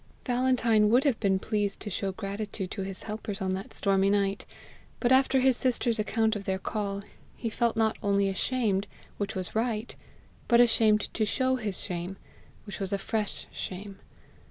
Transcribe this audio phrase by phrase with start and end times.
[0.25, 4.47] Valentine would have been pleased to show gratitude to his helpers on that stormy night,
[4.99, 7.03] but after his sisters' account of their call,
[7.35, 8.87] he felt not only ashamed,
[9.19, 9.95] which was right,
[10.47, 12.17] but ashamed to show his shame,
[12.65, 13.99] which was a fresh shame.